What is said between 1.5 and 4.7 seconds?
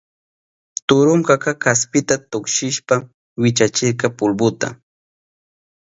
kaspita tuksishpa wichachirka pulbuta.